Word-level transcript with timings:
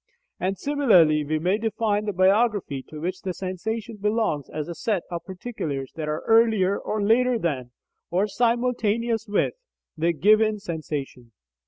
And 0.39 0.57
similarly 0.57 1.23
we 1.23 1.37
may 1.37 1.59
define 1.59 2.05
the 2.05 2.11
"biography" 2.11 2.81
to 2.89 2.99
which 2.99 3.21
the 3.21 3.35
sensation 3.35 3.97
belongs 3.97 4.49
as 4.49 4.65
the 4.65 4.73
set 4.73 5.03
of 5.11 5.23
particulars 5.25 5.91
that 5.93 6.09
are 6.09 6.23
earlier 6.25 6.75
or 6.79 7.03
later 7.03 7.37
than, 7.37 7.69
or 8.09 8.25
simultaneous 8.25 9.27
with, 9.27 9.53
the 9.95 10.11
given 10.11 10.57
sensation. 10.57 11.33